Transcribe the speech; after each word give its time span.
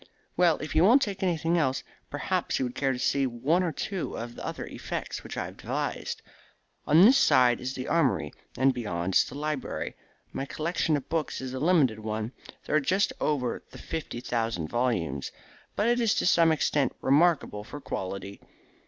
Well, 0.35 0.57
if 0.57 0.73
you 0.75 0.83
won't 0.83 1.03
take 1.03 1.21
anything 1.21 1.59
else, 1.59 1.83
perhaps 2.09 2.57
you 2.57 2.65
would 2.65 2.73
care 2.73 2.91
to 2.91 2.97
see 2.97 3.27
one 3.27 3.61
or 3.61 3.71
two 3.71 4.17
of 4.17 4.33
the 4.33 4.43
other 4.43 4.65
effects 4.65 5.23
which 5.23 5.37
I 5.37 5.45
have 5.45 5.57
devised. 5.57 6.23
On 6.87 7.03
this 7.03 7.19
side 7.19 7.61
is 7.61 7.75
the 7.75 7.87
armoury, 7.87 8.33
and 8.57 8.73
beyond 8.73 9.13
it 9.13 9.25
the 9.29 9.35
library. 9.35 9.93
My 10.33 10.45
collection 10.47 10.97
of 10.97 11.07
books 11.07 11.39
is 11.39 11.53
a 11.53 11.59
limited 11.59 11.99
one; 11.99 12.31
there 12.65 12.75
are 12.75 12.79
just 12.79 13.13
over 13.21 13.63
the 13.69 13.77
fifty 13.77 14.21
thousand 14.21 14.69
volumes. 14.69 15.31
But 15.75 15.87
it 15.87 15.99
is 16.01 16.15
to 16.15 16.25
some 16.25 16.51
extent 16.51 16.95
remarkable 17.01 17.63
for 17.63 17.79
quality. 17.79 18.41